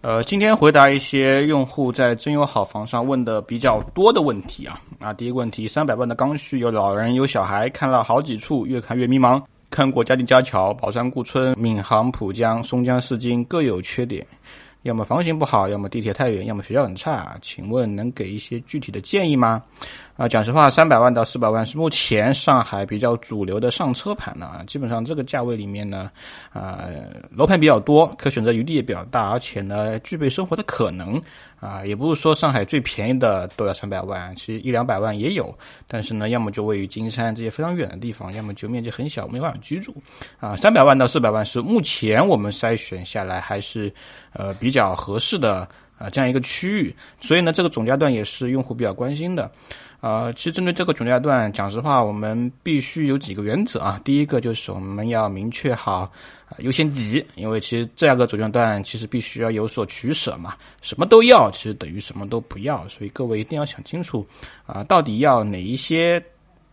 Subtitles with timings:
[0.00, 4.80] 呃，今天回答一些用户在真有好房上问的比较多的问题啊。
[5.00, 9.42] 啊，第一个问题，三百万的刚需，有老人有小孩，看了好几处，越看越迷茫。
[9.70, 14.24] 看过嘉定嘉桥、宝山顾村、闵行浦江、松江四金，各有缺点，
[14.82, 17.36] 要么房型不好，要么地铁太远，要么学校很差。
[17.42, 19.60] 请问能给一些具体的建议吗？
[20.18, 24.64] 啊，讲实话，三百万到四百万是目前上海比较主流的上车盘呢。
[24.66, 26.10] 基本上这个价位里面呢，
[26.52, 26.88] 啊，
[27.30, 31.22] 楼盘比较多，可选择余地也比较大，而且呢，具备生活的可能。
[31.60, 35.52] 啊，也不是说上海最便宜的都要三百万，其实一两百万也有。
[35.88, 39.92] 但是呢，要么就位于金山这些非常远的地方，要么就面积很小，没办法居住。
[40.38, 43.92] 啊，三百万到四百万是目前我们筛选下来还是
[44.32, 45.68] 呃比较合适的
[45.98, 46.94] 啊这样一个区域。
[47.20, 49.50] 所以呢，这个总价段也是用户比较关心的。
[50.00, 54.00] 呃，其实针对这个总价段，讲实话，我们必须有几个原则啊。
[54.04, 56.08] 第一个就是我们要明确好
[56.58, 64.24] 优先级，因为其实这样个总价段其实必须要有所取舍嘛，什么都要，其实等于什么都不要，所以各位一定要想清楚
[64.66, 66.22] 啊，到底要哪一些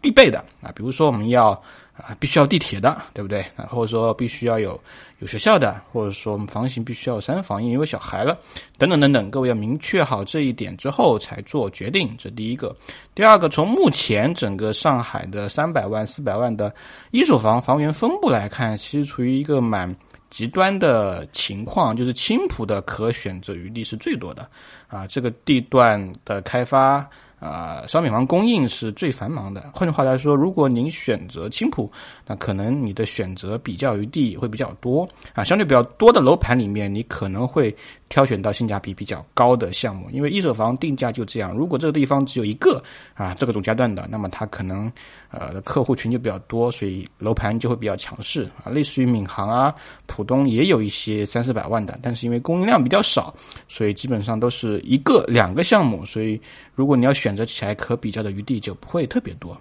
[0.00, 1.60] 必备的啊，比如说我们要。
[1.98, 3.40] 啊，必须要地铁的，对不对？
[3.56, 4.80] 啊，或者说必须要有
[5.18, 8.38] 有学校的，或者说我们房型必须要三房，因为有小孩了，
[8.78, 9.28] 等等等等。
[9.32, 12.72] 各位要明确好这一点之后才做决定，这第一个。
[13.16, 16.72] 第二个，从目前整个上海的三百万、四百万的
[17.10, 19.92] 一手房房源分布来看，其实处于一个蛮
[20.30, 24.48] 极端的情况，就是青浦的可选择余地是最多的
[24.86, 27.04] 啊，这个地段的开发。
[27.40, 29.70] 啊，商品房供应是最繁忙的。
[29.72, 31.90] 换句话来说，如果您选择青浦，
[32.26, 35.44] 那可能你的选择比较余地会比较多啊。
[35.44, 37.74] 相对比较多的楼盘里面，你可能会
[38.08, 40.10] 挑选到性价比比较高的项目。
[40.10, 42.82] 因为一手房定价就这样，如果这个地方只有一个
[43.14, 44.92] 啊这个总价段的，那么它可能
[45.30, 48.68] 呃客户群就比较多，所以楼盘就会比较强势啊。
[48.70, 49.74] 类似于闵行啊、
[50.06, 53.34] 浦东也有一些三四百万的，但是因为供应量比较少，
[53.68, 56.04] 所以基本上都是一个两个项目。
[56.04, 56.38] 所以
[56.74, 59.56] 如果你要选，择起来可比较的余地就不会特别多，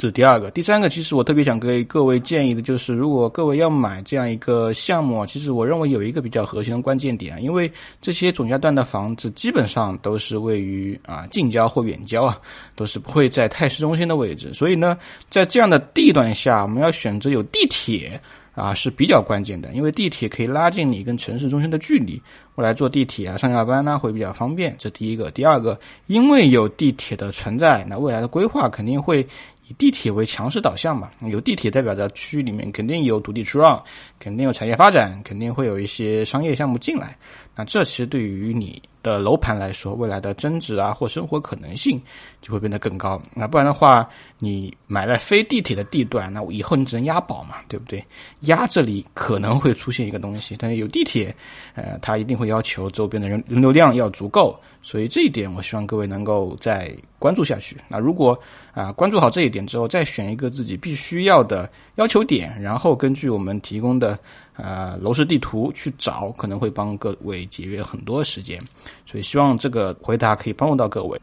[0.00, 0.50] 这是第二个。
[0.50, 12.40] 第三个，其实我特别想给各位建议的就是，如果各位要买这样一个项目，其实我认为有一个比较核心的关键点，因为这些总价段的房子基本上都是位于啊近郊或远郊啊，
[12.74, 14.96] 都是不会在太市中心的位置，所以呢，
[15.28, 18.18] 在这样的地段下，我们要选择有地铁。
[18.52, 22.20] 啊，是比较关键的，因为地铁可以拉近你跟城市中心的距离。
[22.56, 24.74] 我来坐地铁啊，上下班呢会比较方便。
[24.76, 25.78] 这第一个，第二个，
[26.08, 29.26] 因为有地铁的存在，那未来的规划肯定会
[29.70, 31.08] 以地铁为强势导向嘛。
[31.22, 33.80] 有地铁代表着区域里面肯定有土地出让，
[34.18, 37.16] 肯定有产业发展，肯定会有一些商业项目进来。
[37.54, 38.82] 那这其实对于你。
[39.02, 42.00] 的楼盘来说，未来的增值啊或生活可能性
[42.40, 43.20] 就会变得更高。
[43.34, 48.04] 那不然的话，你买了非地铁的地段，那以后你只能押宝嘛，对不对？
[48.40, 51.34] 押这里可能会出现一个东西，但是有地铁，
[51.74, 54.58] 呃，它一定会要求周边的人人流量要足够。
[54.82, 57.76] 所以这一点，我希望各位能够再关注下去。
[57.86, 58.38] 那如果
[58.72, 64.18] 啊关注好这一点之后，再选一个自己必须要的要求点，然后根据我们提供的
[64.62, 68.58] 呃楼市地图去找，可能会帮各位节约很多时间。
[69.06, 71.20] 所以希望这个回答可以帮助到各位。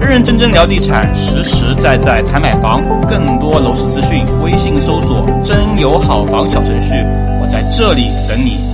[0.00, 2.82] 认认真真聊地产，实实在在谈买房。
[3.08, 6.92] 更多楼市资讯，微信搜索“真有好房”小程序，
[7.40, 8.73] 我在这里等你。